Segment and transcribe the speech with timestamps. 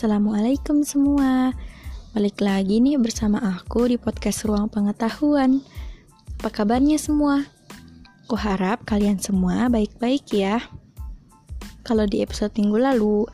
[0.00, 1.52] Assalamualaikum semua.
[2.16, 5.60] Balik lagi nih bersama aku di podcast Ruang Pengetahuan.
[6.40, 7.44] Apa kabarnya semua?
[8.24, 10.56] Aku harap kalian semua baik-baik ya.
[11.84, 13.28] Kalau di episode minggu lalu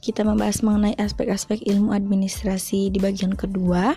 [0.00, 3.92] Kita membahas mengenai aspek-aspek ilmu administrasi di bagian kedua.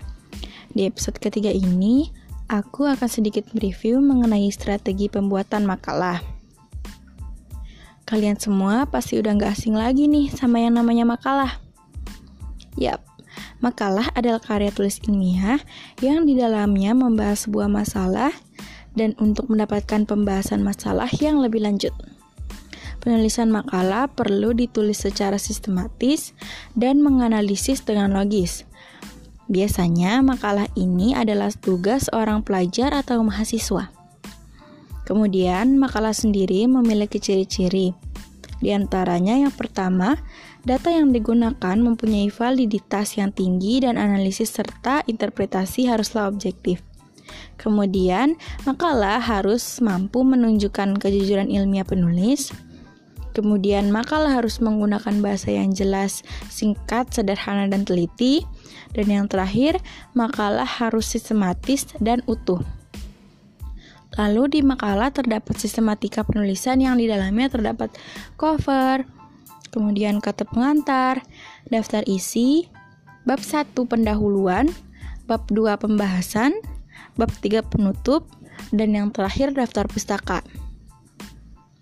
[0.76, 2.12] Di episode ketiga ini
[2.52, 6.20] Aku akan sedikit mereview mengenai strategi pembuatan makalah.
[8.04, 11.69] Kalian semua pasti udah gak asing lagi nih sama yang namanya makalah
[12.80, 13.04] Yap,
[13.60, 15.60] makalah adalah karya tulis ilmiah
[16.00, 18.32] yang di dalamnya membahas sebuah masalah
[18.96, 21.92] dan untuk mendapatkan pembahasan masalah yang lebih lanjut.
[23.00, 26.36] Penulisan makalah perlu ditulis secara sistematis
[26.76, 28.68] dan menganalisis dengan logis.
[29.48, 33.92] Biasanya makalah ini adalah tugas orang pelajar atau mahasiswa.
[35.08, 37.98] Kemudian, makalah sendiri memiliki ciri-ciri.
[38.60, 40.20] Di antaranya yang pertama,
[40.60, 46.84] Data yang digunakan mempunyai validitas yang tinggi dan analisis serta interpretasi haruslah objektif.
[47.56, 48.36] Kemudian,
[48.68, 52.52] makalah harus mampu menunjukkan kejujuran ilmiah penulis.
[53.32, 58.44] Kemudian, makalah harus menggunakan bahasa yang jelas, singkat, sederhana, dan teliti.
[58.92, 59.80] Dan yang terakhir,
[60.12, 62.60] makalah harus sistematis dan utuh.
[64.18, 67.94] Lalu di makalah terdapat sistematika penulisan yang di dalamnya terdapat
[68.42, 69.06] cover,
[69.70, 71.22] kemudian kata pengantar,
[71.70, 72.66] daftar isi,
[73.30, 74.66] bab 1 pendahuluan,
[75.30, 76.58] bab 2 pembahasan,
[77.22, 78.26] bab 3 penutup,
[78.74, 80.42] dan yang terakhir daftar pustaka.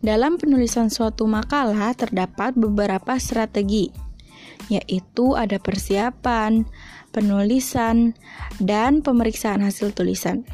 [0.04, 3.90] Dalam penulisan suatu makalah terdapat beberapa strategi,
[4.68, 6.68] yaitu ada persiapan,
[7.16, 8.14] penulisan,
[8.62, 10.46] dan pemeriksaan hasil tulisan.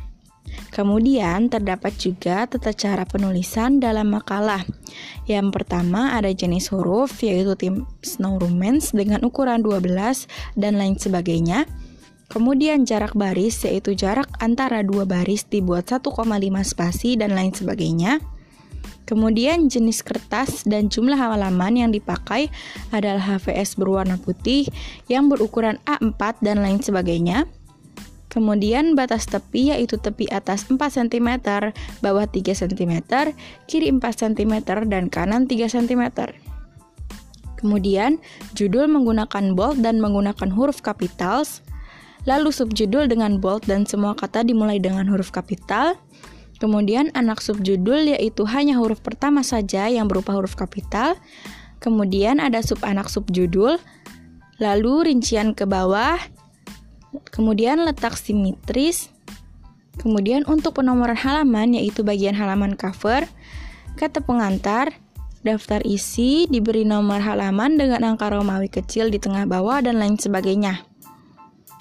[0.73, 4.65] Kemudian terdapat juga tata cara penulisan dalam makalah.
[5.29, 10.25] Yang pertama ada jenis huruf yaitu tim Snow Romance dengan ukuran 12
[10.57, 11.69] dan lain sebagainya.
[12.25, 16.09] Kemudian jarak baris yaitu jarak antara dua baris dibuat 1,5
[16.65, 18.17] spasi dan lain sebagainya.
[19.05, 22.49] Kemudian jenis kertas dan jumlah halaman yang dipakai
[22.89, 24.65] adalah HVS berwarna putih
[25.05, 27.45] yang berukuran A4 dan lain sebagainya.
[28.33, 31.37] Kemudian batas tepi yaitu tepi atas 4 cm,
[32.01, 32.93] bawah 3 cm,
[33.69, 34.53] kiri 4 cm,
[34.89, 36.33] dan kanan 3 cm.
[37.61, 38.17] Kemudian
[38.57, 41.45] judul menggunakan bold dan menggunakan huruf kapital.
[42.25, 45.93] Lalu subjudul dengan bold dan semua kata dimulai dengan huruf kapital.
[46.57, 51.15] Kemudian anak subjudul yaitu hanya huruf pertama saja yang berupa huruf kapital.
[51.77, 53.77] Kemudian ada sub anak subjudul.
[54.57, 56.17] Lalu rincian ke bawah
[57.29, 59.13] Kemudian letak simetris.
[60.01, 63.29] Kemudian untuk penomoran halaman yaitu bagian halaman cover,
[63.93, 64.97] kata pengantar,
[65.45, 70.81] daftar isi, diberi nomor halaman dengan angka Romawi kecil di tengah bawah dan lain sebagainya.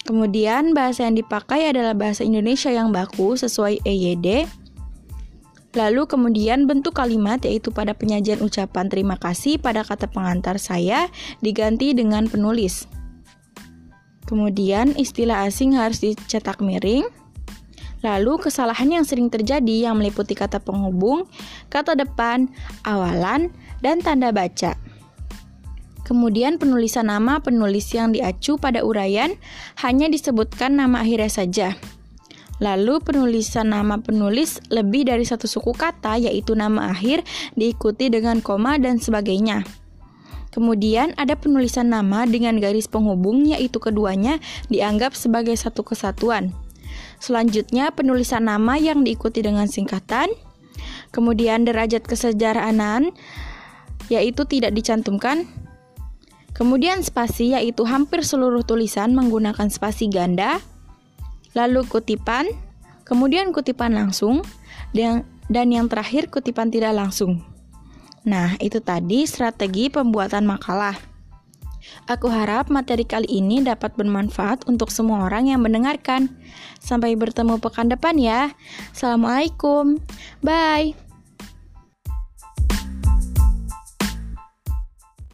[0.03, 4.45] Kemudian bahasa yang dipakai adalah bahasa Indonesia yang baku sesuai EYD.
[5.73, 11.09] Lalu kemudian bentuk kalimat yaitu pada penyajian ucapan terima kasih pada kata pengantar saya
[11.41, 12.85] diganti dengan penulis.
[14.33, 17.05] Kemudian istilah asing harus dicetak miring.
[18.01, 21.29] Lalu kesalahan yang sering terjadi yang meliputi kata penghubung,
[21.69, 22.49] kata depan,
[22.81, 23.53] awalan,
[23.85, 24.73] dan tanda baca.
[26.01, 29.37] Kemudian penulisan nama penulis yang diacu pada uraian
[29.85, 31.67] hanya disebutkan nama akhirnya saja.
[32.57, 37.21] Lalu penulisan nama penulis lebih dari satu suku kata yaitu nama akhir
[37.53, 39.82] diikuti dengan koma dan sebagainya.
[40.53, 44.37] Kemudian ada penulisan nama dengan garis penghubung yaitu keduanya
[44.69, 46.53] dianggap sebagai satu kesatuan.
[47.17, 50.29] Selanjutnya penulisan nama yang diikuti dengan singkatan.
[51.09, 53.09] Kemudian derajat kesejarahan
[54.13, 55.49] yaitu tidak dicantumkan.
[56.53, 60.61] Kemudian spasi yaitu hampir seluruh tulisan menggunakan spasi ganda.
[61.57, 62.45] Lalu kutipan,
[63.09, 64.45] kemudian kutipan langsung
[64.93, 67.52] dan dan yang terakhir kutipan tidak langsung.
[68.23, 70.95] Nah, itu tadi strategi pembuatan makalah.
[72.07, 76.31] Aku harap materi kali ini dapat bermanfaat untuk semua orang yang mendengarkan.
[76.79, 78.55] Sampai bertemu pekan depan ya.
[78.95, 79.99] Assalamualaikum.
[80.39, 81.12] Bye.